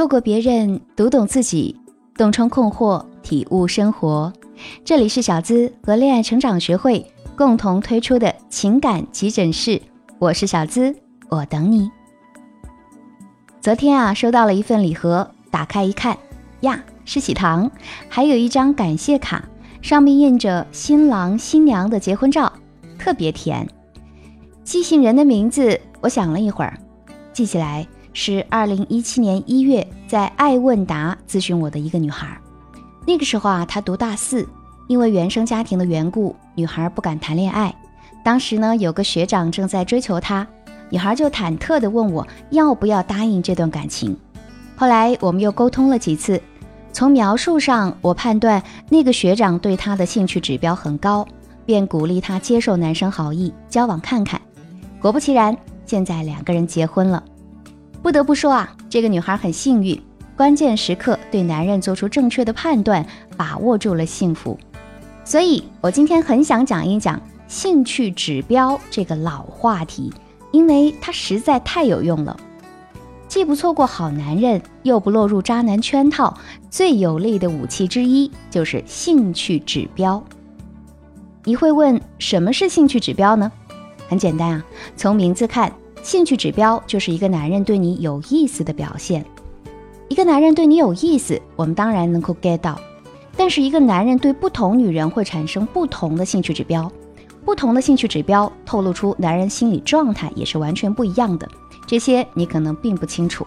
[0.00, 1.78] 透过别人读懂自己，
[2.14, 4.32] 洞穿困惑，体悟生活。
[4.82, 7.06] 这里是小资和恋爱成长学会
[7.36, 9.78] 共同推出的情感急诊室，
[10.18, 10.96] 我是小资，
[11.28, 11.90] 我等你。
[13.60, 16.16] 昨天啊，收到了一份礼盒，打开一看，
[16.60, 17.70] 呀，是喜糖，
[18.08, 19.44] 还有一张感谢卡，
[19.82, 22.50] 上面印着新郎新娘的结婚照，
[22.98, 23.68] 特别甜。
[24.64, 26.78] 寄信人的名字，我想了一会儿，
[27.34, 27.86] 记起来。
[28.12, 32.36] 是二零一七年一月，在爱问答咨询我的一个女孩。
[33.06, 34.46] 那个时候啊，她读大四，
[34.88, 37.74] 因为原生家庭的缘故，女孩不敢谈恋爱。
[38.22, 40.46] 当时呢，有个学长正在追求她，
[40.90, 44.16] 女孩就忐忑地问我要不要答应这段感情。
[44.76, 46.40] 后来我们又沟通了几次，
[46.92, 51.26] 从描述上我判断那个学长对她的兴趣指标很高，
[51.64, 54.40] 便鼓励她接受男生好意，交往看看。
[55.00, 55.56] 果不其然，
[55.86, 57.22] 现在两个人结婚了。
[58.02, 60.00] 不得不说啊，这个女孩很幸运，
[60.36, 63.06] 关键时刻对男人做出正确的判断，
[63.36, 64.58] 把握住了幸福。
[65.22, 70.10] 所以我今天很想讲一讲兴趣指标这个老话题，
[70.50, 72.36] 因为它实在太有用了。
[73.28, 76.36] 既不错过好男人，又不落入渣男圈套，
[76.70, 80.24] 最有力的武器之一就是兴趣指标。
[81.44, 83.52] 你会问，什么是兴趣指标呢？
[84.08, 84.64] 很简单啊，
[84.96, 85.70] 从名字看。
[86.02, 89.24] 兴趣指标就是一个男人对你有意思的表现。
[90.08, 92.80] 一个男人对你有意思，我们当然能够 get 到。
[93.36, 96.90] 但是一个男人对不同女人会产生不同的兴趣指标，
[97.44, 101.48] 不同的兴趣指标透露出男人心理状态也是完全不一样的。
[101.86, 103.46] 这些你可能并不清楚。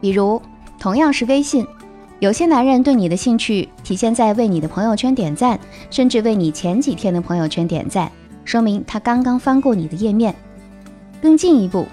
[0.00, 0.40] 比如，
[0.78, 1.66] 同样是微信，
[2.18, 8.10] 有些男人对你的兴趣体现在为你的朋友圈点赞，甚至为你前几天的朋友圈点赞，
[8.44, 10.34] 说明他刚刚翻过你的页面。
[11.24, 11.86] 更进一步，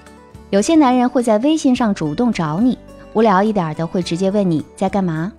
[0.49, 2.77] 有些男人会在微信上主动找你，
[3.13, 5.31] 无聊一点的会直接问你在干嘛，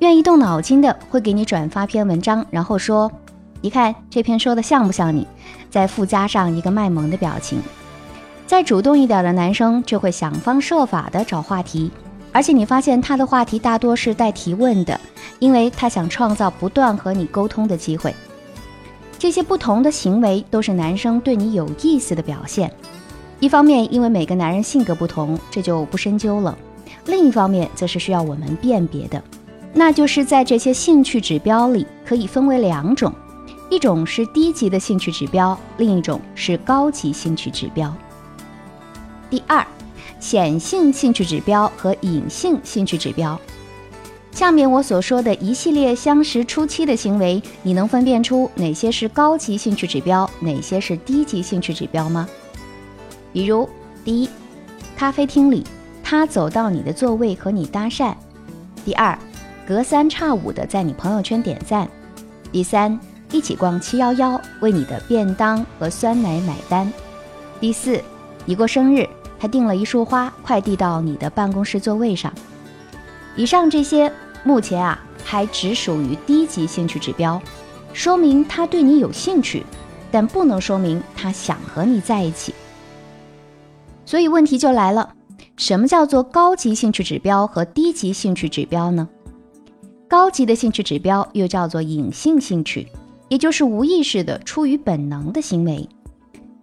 [0.00, 3.08] 愿意动脑筋的会给你转发篇文章，然后说，
[3.60, 5.24] 你看这篇说的像不像你，
[5.70, 7.62] 再附加上一个卖萌的表情。
[8.48, 11.92] 再主动一点的男生就会想方设法的找话题，
[12.32, 15.00] 而且你发现他的话题大多是带提问的，
[15.38, 18.12] 因为他想创造不断和你沟通的机会。
[19.16, 22.68] 这些不同的行为都是男生对你有意思的表现。
[23.38, 26.56] 一方面，因为每个男人性格不同，这就不深究了；
[27.04, 29.22] 另一方面，则是需要我们辨别的，
[29.74, 33.12] 那就是在这些兴趣指标里，可以分为两种：
[33.68, 37.94] 一种是低级的兴趣指标，另一种是高级兴趣指标。
[39.28, 39.64] 第二，
[40.18, 43.38] 显性兴趣指标和隐性兴趣指标。
[44.32, 52.28] 下面我所说的一系列相识初期的行为，你能分辨出哪些是高级兴趣指标，哪些是低级兴趣指标吗？
[53.36, 53.68] 比如，
[54.02, 54.30] 第一，
[54.96, 55.62] 咖啡厅里
[56.02, 58.14] 他走到你的座位和你搭讪；
[58.82, 59.18] 第二，
[59.68, 61.86] 隔三差五的在你朋友圈点赞；
[62.50, 62.98] 第三，
[63.30, 66.90] 一起逛七幺幺为你的便当和酸奶买单；
[67.60, 68.02] 第四，
[68.46, 69.06] 你过生日
[69.38, 72.32] 他订了一束花快递到你的办公室座位上。
[73.36, 74.10] 以上这些
[74.44, 77.38] 目前啊还只属于低级兴趣指标，
[77.92, 79.62] 说明他对你有兴趣，
[80.10, 82.54] 但不能说明他想和你在一起。
[84.06, 85.12] 所以问题就来了，
[85.56, 89.06] 什么叫做高级兴趣指标和低级兴趣指标呢？
[90.08, 92.86] 高级的兴趣指标又叫做隐性兴趣，
[93.28, 95.86] 也就是无意识的出于本能的行为。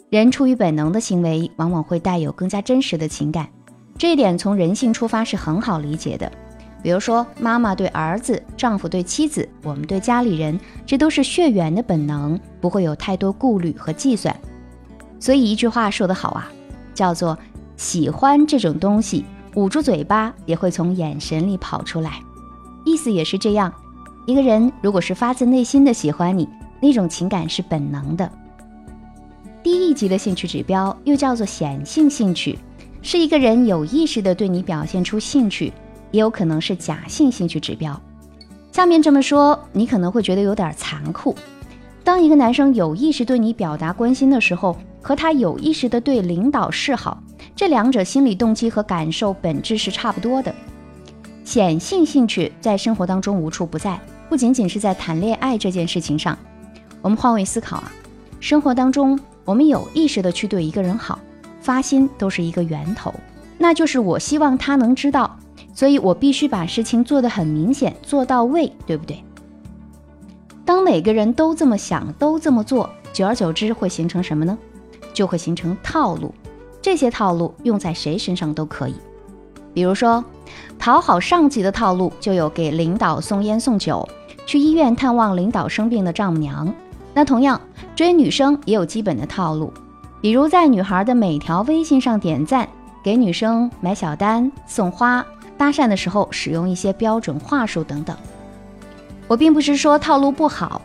[0.09, 3.49] 人出于本能的行为，往往会带有更加真实的情感，
[3.97, 6.31] 这一点从人性出发是很好理解的。
[6.81, 14.33] 比如说，妈妈对儿子，丈夫对妻子，我们对家里人，这都是血缘的本能，不会有太多顾虑和计算。
[15.19, 16.49] 所以一句话说得好啊。
[16.93, 17.37] 叫做
[17.75, 22.21] 喜欢这种东西，捂住嘴巴也会从眼神里跑出来，
[22.85, 23.73] 意思也是这样。
[24.25, 26.47] 一个人如果是发自内心的喜欢你，
[26.81, 28.31] 那种情感是本能的。
[29.61, 32.57] 低一级的兴趣指标又叫做显性兴趣，
[33.01, 35.71] 是一个人有意识的对你表现出兴趣，
[36.11, 37.99] 也有可能是假性兴趣指标。
[38.71, 41.35] 下面这么说，你可能会觉得有点残酷。
[42.03, 47.23] 当一个男生有意识对你表达关心的时候，和他有意识的对领导示好，
[47.55, 50.53] 这两者心理动机和感受本质是差不多的。
[51.45, 53.97] 显性兴趣在生活当中无处不在，
[54.27, 56.37] 不仅仅是在谈恋爱这件事情上。
[57.01, 57.91] 我们换位思考啊，
[58.41, 61.17] 生活当中我们有意识的去对一个人好，
[61.61, 63.13] 发心都是一个源头，
[63.57, 65.37] 那就是我希望他能知道，
[65.73, 69.23] 所以我必须把事情做得很明显，做到位，对不对？
[70.65, 74.57] 当每个人都这么想，都这么做，久而久之会形成什么呢？
[75.13, 76.33] 就会形成套路，
[76.81, 78.95] 这些套路用在谁身上都可以。
[79.73, 80.23] 比如说，
[80.79, 84.07] 讨好上级的套路就有给领导送烟送酒，
[84.45, 86.73] 去医院探望领导生病的丈母娘。
[87.13, 87.59] 那同样，
[87.95, 89.73] 追女生也有基本的套路，
[90.21, 92.67] 比如在女孩的每条微信上点赞，
[93.03, 95.25] 给女生买小单、送花、
[95.57, 98.15] 搭讪的时候使用一些标准话术等等。
[99.33, 100.79] 我并不是说套路不好，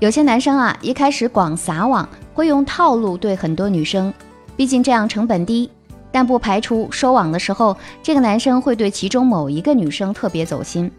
[0.00, 4.10] 有些男生啊，一开始广撒网，会用套路对很多女生，
[4.56, 5.70] 毕竟这样成本低。
[6.10, 10.90] 但不排除收网的时候，这个男生会对其中某一个女生特别走心。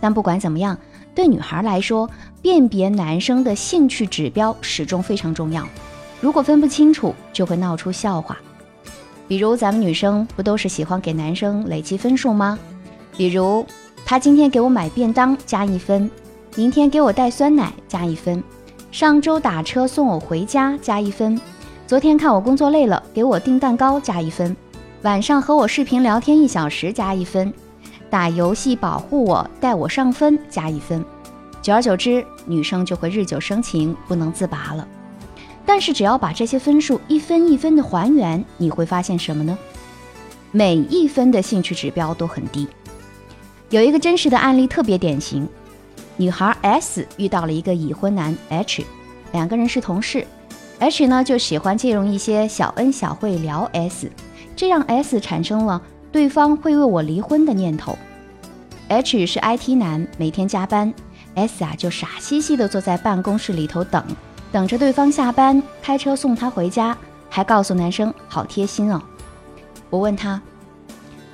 [0.00, 0.78] 但不管怎么样，
[1.16, 2.08] 对女孩来说，
[2.40, 5.66] 辨别男生的兴趣指标始终非常重要。
[6.20, 8.38] 如果分不清楚，就会闹出笑话。
[9.26, 12.56] 比如咱们女生不都是喜欢给男生累积分数吗？
[13.16, 13.66] 比如
[14.04, 16.08] 他今天给我买便当加一分，
[16.56, 18.42] 明天给我带酸奶加一分，
[18.90, 21.38] 上周打车送我回家加一分。
[21.86, 24.56] 昨天看我工作累了，给我订蛋糕加一分；
[25.02, 27.52] 晚上和我视频聊天一小时加一分；
[28.08, 31.04] 打游戏保护我，带我上分加一分。
[31.60, 34.88] 久而久之，女生就会日久生情，不能自拔了。
[35.66, 39.58] 但是只要把这些分数一分一分的还原，你会发现什么呢？
[40.52, 42.66] 每一分的兴趣指标都很低。
[43.68, 45.46] 有一个真实的案例特别典型：
[46.16, 48.84] 女孩 S 遇到了一个已婚男 H，
[49.32, 50.26] 两个人是同事。
[50.78, 54.10] H 呢就喜欢借用一些小恩小惠聊 S，
[54.54, 55.80] 这让 S 产生了
[56.10, 57.98] 对方会为我离婚的念头。
[58.88, 60.92] H 是 IT 男，每天加班
[61.34, 64.04] ，S 啊就傻兮兮的坐在办公室里头等，
[64.52, 66.96] 等着对方下班，开车送他回家，
[67.28, 69.02] 还告诉男生好贴心哦。
[69.90, 70.40] 我问他，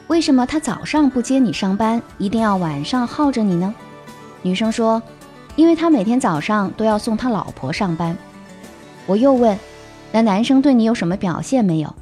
[0.06, 3.74] 为什么他早上不接你上班，一定要晚上耗着你呢？
[4.42, 5.02] 女生说，
[5.56, 8.16] 因为他每天早上都要送他老婆上班。
[9.06, 9.58] 我又问
[10.12, 11.94] ：“那男生对你有什么表现没有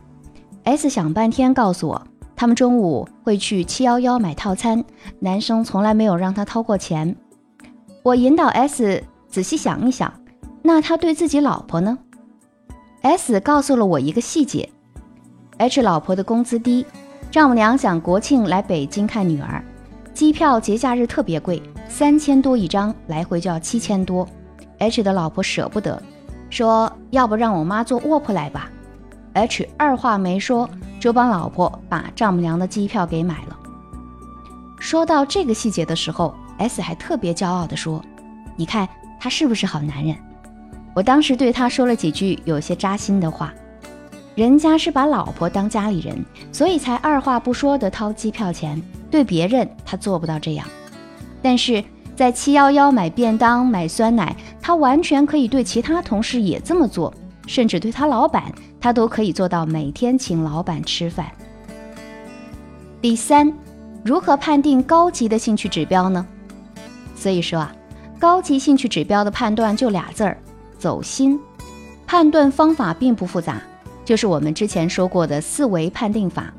[0.65, 2.07] ？”S 想半天告诉我，
[2.37, 4.85] 他们中午会去七幺幺买套餐，
[5.19, 7.17] 男生从来没有让他掏过钱。
[8.03, 10.13] 我引导 S 仔细想一想，
[10.63, 11.99] 那他对自己老婆呢
[13.03, 14.69] ？S 告诉了我一个细节
[15.59, 16.85] ：H 老婆的工资低，
[17.31, 19.65] 丈母娘想国庆来北京看女儿，
[20.13, 24.27] 机票节假日特别贵，三千多一张，来回就要七千多
[24.79, 26.01] ，H 的老婆舍不得。
[26.49, 28.71] 说要不让我妈坐卧铺来吧
[29.35, 33.59] ，H 二话没说就帮老婆把丈母娘的机票给买了。
[34.79, 38.03] 说到这个细节的时候，S 还特别骄傲地说
[38.57, 38.89] ：“你看
[39.19, 40.17] 他是不是好男人？”
[40.95, 43.53] 我当时对他说了几句有些扎心的话
[44.35, 48.81] ：“人家是把老婆当家里人，所以才二话不说的掏机票钱。
[49.11, 50.67] 对别人他做不到这样，
[51.43, 51.85] 但是。”
[52.17, 57.15] 在七幺幺买便当、买酸奶，他完全可以对其他同事也这么做，
[57.47, 61.33] 甚至对他老板，他都可以做到每天请老板吃饭。
[63.01, 63.51] 第三，
[64.05, 66.27] 如何判定高级的兴趣指标呢？
[67.17, 67.75] 所以说啊，
[68.19, 70.37] 高级兴趣指标的判断就俩字儿：
[70.79, 71.41] 走心。
[72.07, 73.63] 判断方法并不复杂，
[74.05, 76.53] 就是我们之前说过的四维判定法。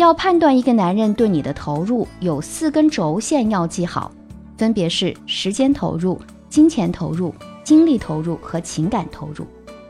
[0.00, 4.10] 要判断一个男人对你的投入，有四根轴线要记好。
[4.56, 6.18] 分别是时间投入、
[6.48, 9.46] 金钱投入、精力投入和情感投入。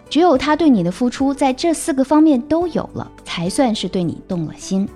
[0.09, 4.89] 只有他对你的付出在这四个方面都有了，才算是对你动了心。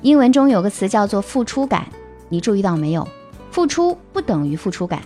[0.00, 1.86] 英文中有个词叫做付出感，
[2.28, 3.06] 你注意到没有？
[3.52, 5.00] 付出不等于付出感，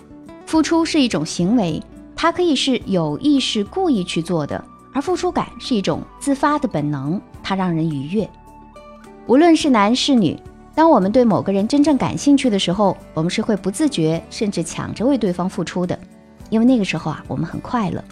[0.47, 1.79] 付出是一种行为，
[2.15, 8.27] 它可以是有意识、故意去做的，而付出感是一种自发的本能，它让人愉悦。
[9.27, 10.39] 无论是男是女。
[10.73, 15.97] 当我们对某个人真正感兴趣的时候，我们是会不自觉甚至抢着为对方付出的，
[16.49, 18.03] 因为那个时候啊，我们很快乐。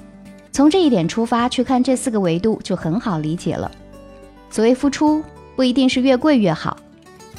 [0.52, 3.72] 从这一点出发去看这四个维度，就很好理解了。
[4.50, 5.24] 所谓付出，
[5.56, 6.76] 不一定是越贵越好。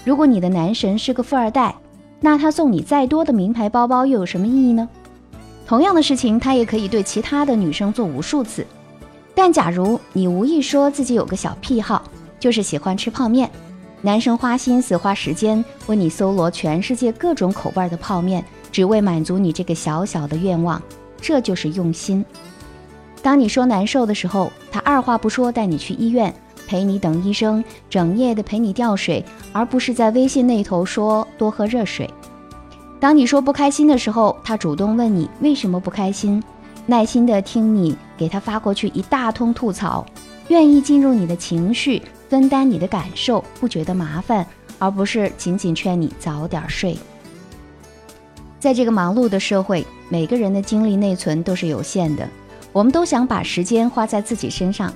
[0.04, 1.75] 如果你的男神是个富二代，
[2.21, 4.88] 那他送你再多的名牌包包又有什么意义呢？
[5.66, 8.64] 同样的事情，他也可以对其他的女生做无数次。
[9.35, 12.04] 但假如你无意说自己有个小癖好，
[12.38, 13.50] 就是喜欢吃泡面。
[14.02, 20.80] 男生花心思、花时间为你搜罗全世界各种口味的泡面，只为满足你这个小小的愿望，
[21.20, 22.24] 这就是用心。
[23.22, 26.32] 当你说难受的时候，他二话不说带你去医院，
[26.68, 32.08] 陪你等医生，整夜的陪你吊水，而不是在微信那头说多喝热水。
[33.00, 36.40] 当你说不开心的时候，他主动问你为什么不开心，
[36.84, 40.06] 耐心的听你给他发过去一大通吐槽，
[40.48, 42.00] 愿意进入你的情绪。
[42.28, 44.47] 分担你的感受，不觉得麻烦，
[44.78, 46.97] 而不是仅仅劝你早点睡。
[48.59, 52.28] 在这个忙碌的社会，每个人的精力内存都是有限的，
[52.73, 54.92] 我们都想把时间花在自己身上。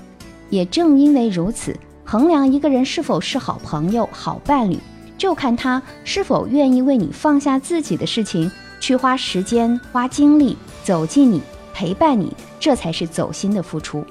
[0.49, 4.77] 也正因为如此，衡量一个人是否是好朋友、好伴侣，
[5.17, 11.41] 就看他是否愿意为你放下自己的事情，去花时间、花精力走进你、
[11.73, 14.05] 陪伴你，这才是走心的付出。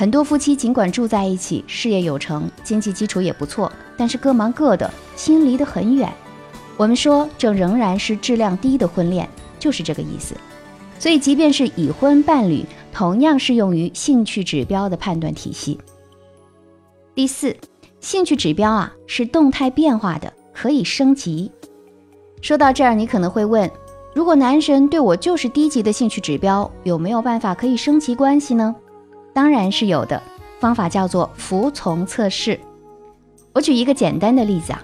[0.00, 6.10] 很多夫妻尽管住在一起，事业有成，经济基础也不错，但是各忙各的，心离得很远。
[6.78, 9.28] 我们说，这仍然是质量低的婚恋，
[9.58, 10.34] 就是这个意思。
[10.98, 12.64] 所以，即便是已婚伴侣，
[12.94, 15.78] 同样适用于兴趣指标的判断体系。
[17.14, 17.54] 第四，
[18.00, 21.52] 兴趣指标啊是动态变化的，可以升级。
[22.40, 23.70] 说到这儿，你可能会问：
[24.14, 28.74] 如果男神对我就是低级的兴趣指标，有没有办法可以升级关系呢？
[29.32, 30.22] 当然是有的，
[30.58, 32.58] 方法叫做服从测试。
[33.52, 34.82] 我举一个简单的例子啊，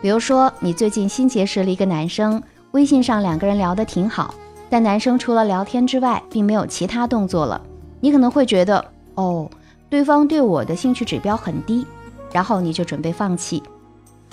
[0.00, 4.34] 比如说你最近新结识了一个男生，微信上两个人聊得挺好，
[4.68, 7.60] 但男生除了聊天之外，并没有其他动作了。
[8.00, 9.48] 你可能会觉得，哦。
[9.90, 11.86] 对方对我的兴趣指标很低，
[12.30, 13.62] 然后你就准备放弃。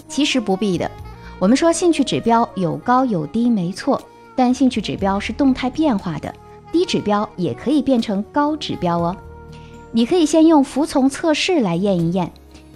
[0.05, 0.91] 其实不必的。
[1.39, 4.01] 我们说兴趣指标有高有低，没错，
[4.35, 6.33] 但兴趣指标是动态变化的，
[6.73, 9.15] 低指标也可以变成高指标哦。
[9.95, 12.29] 你可以先用服从测试来验一验，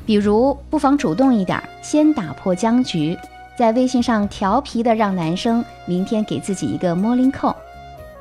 [0.05, 3.17] 比如不妨主动一点，先打破僵局，
[3.57, 7.53] 在微信上调皮的让男生明天给自己一个 morning call。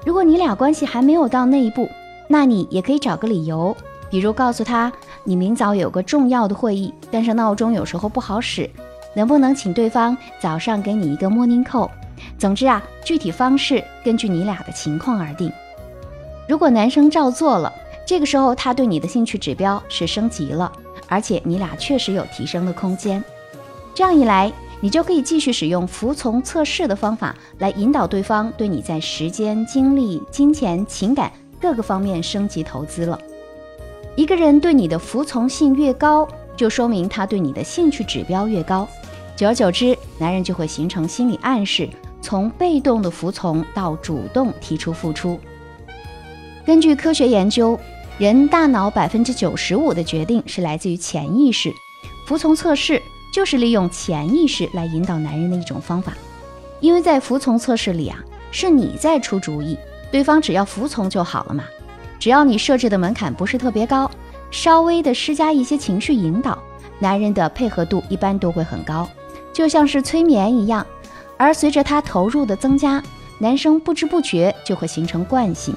[0.05, 1.88] 如果你俩关系还没有到那一步，
[2.26, 3.76] 那你也可以找个理由。
[4.11, 8.69] 比如告诉他，你明早有个重要的会议，但是闹钟有时候不好使，
[9.14, 11.88] 能不能请对方早上给你一个 morning call？
[12.37, 15.52] 总之啊，具体方式根据你俩的情况而定。
[16.49, 17.73] 如果男生照做了，
[18.09, 20.73] 这个时候他对你的兴趣指标是升级了，
[21.09, 23.23] 而且你俩确实有提升的空间。
[23.95, 24.50] 这样一来，
[24.81, 33.21] 你就可以继续使用服从测试的方法来引导对方对你在时间、精力、金钱、情感各个方面升级投资了。
[34.17, 38.88] 一个人对你的服从性越高，就说明他对你的兴趣指标越高。
[39.37, 41.87] 久而久之，男人就会形成心理暗示，
[42.23, 45.38] 从被动的服从到主动提出付出。
[46.65, 47.79] 根据科学研究，
[48.19, 51.73] 人大脑百分之九十五的决定是来自于潜意识，
[52.27, 53.01] 服从测试
[53.33, 56.15] 就是利用潜意识来引导男人的一种方法。
[56.81, 58.19] 因为在服从测试里啊，
[58.51, 59.79] 是你在出主意，
[60.11, 61.63] 对方只要服从就好了嘛。
[62.19, 64.11] 只要你设置的门槛不是特别高，
[64.51, 66.59] 稍微的施加一些情绪引导，
[66.99, 69.09] 男人的配合度一般都会很高，
[69.53, 70.85] 就像是催眠一样。
[71.37, 73.01] 而随着他投入的增加，
[73.39, 75.73] 男生不知不觉就会形成惯性。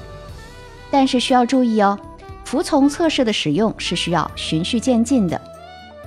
[0.90, 1.98] 但是需要注意哦，
[2.44, 5.40] 服从测试的使用是需要循序渐进的。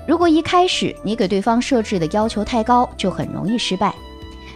[0.08, 3.94] 如果一开始你给对方设置的要求太高，就很容易失败。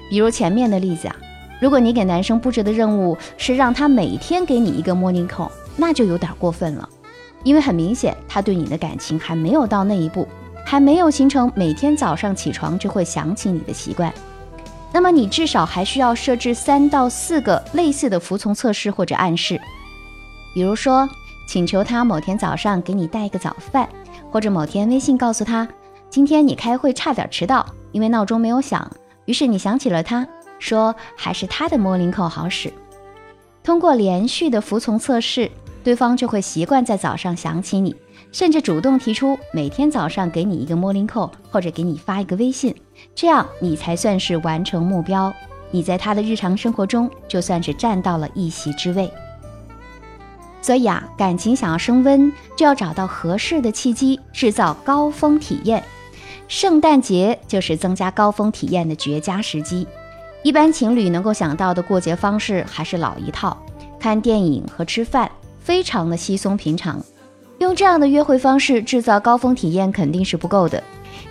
[0.09, 1.15] 比如前面的例子啊，
[1.59, 5.49] 如果你给男生布置的任务是让他每天给你一个 morning call。
[5.81, 6.89] 那就有点过分了，
[7.45, 10.27] 因为很明显他对你的感情还没有到那一步，
[10.65, 14.13] 还没有形成每天早上起床就会想起你的习惯。
[14.91, 19.57] 那么你至少还需要设置三到四个类似的服从测试或者暗示，
[20.53, 21.07] 比如说
[21.49, 23.89] 请求他某天早上给你带一个早饭，
[24.29, 25.67] 或者某天微信告诉他
[26.07, 28.87] 今天你开会差点迟到，因为闹钟没有响，
[29.25, 30.27] 于是你想起了他，
[30.59, 32.71] 说还是他的 morning call 好使。
[33.63, 35.49] 通过连续的服从测试。
[35.81, 37.95] 对方就会习惯在早上想起你，
[38.31, 42.75] 甚至主动提出每天早上给你一个 morning call，或者给你发一个微信，
[43.15, 45.33] 这样你才算是完成目标。
[45.71, 49.09] 你在他的日常生活中就算是占到了一席之位。
[50.61, 55.83] 所以啊，感情想要升温，就要找到合适的契机，制造高峰体验。
[56.47, 59.87] 圣诞节就是增加高峰体验的绝佳时机。
[60.43, 63.57] 一般情侣能够想到的过节方式还是老一套，
[63.99, 65.29] 看电影和吃饭。
[65.61, 66.99] 非常的稀松平常，
[67.59, 70.81] 用这样的约会方式制造高峰体验肯定是不够的。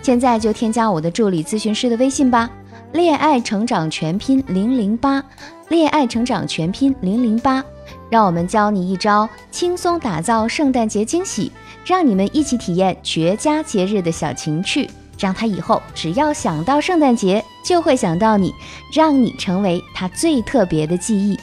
[0.01, 2.49] 现在就添加我的助理咨询师的微信吧，
[2.93, 5.21] 恋爱成长全拼零零八，
[5.67, 7.61] 恋爱成长全拼零零八，
[8.09, 11.51] 让我们教你一招轻松打造圣诞节惊喜，
[11.85, 18.53] 让你们一起体验绝佳节日的小情趣，让他以后只要想到圣诞节就会想到你，
[18.93, 21.37] 让你成为他最特别的记忆。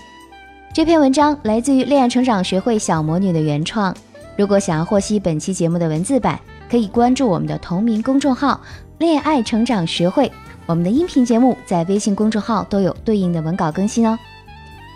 [0.75, 3.95] 这篇文章来自于恋爱成长学会小魔女的原创。
[4.37, 6.39] 如果想要获悉本期节目的文字版，
[6.71, 8.61] 可以关注我们的同名公众号
[8.99, 10.31] “恋爱成长学会”。
[10.67, 14.19] 我们的音频节目在微信公众号都有对应的文稿更新哦。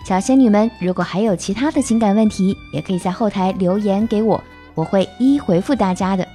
[0.03, 4.43] 小仙女们，如果还有其他的情感问题，也可以在后台留言给我，
[4.73, 6.27] 我会一一回复大家的。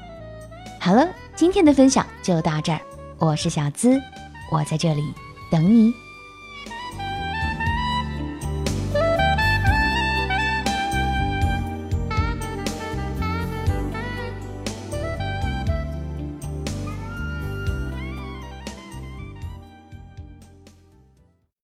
[0.78, 2.80] 好了，今天的分享就到这儿，
[3.18, 4.00] 我是小资，
[4.50, 5.02] 我在这里
[5.50, 6.05] 等你。